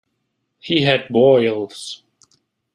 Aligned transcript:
He 0.59 0.81
had 0.81 1.09
boils. 1.09 2.01